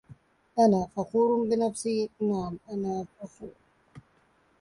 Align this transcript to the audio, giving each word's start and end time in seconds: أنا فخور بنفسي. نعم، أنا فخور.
أنا 0.59 0.87
فخور 0.95 1.47
بنفسي. 1.47 2.09
نعم، 2.21 2.57
أنا 2.71 3.05
فخور. 3.19 3.53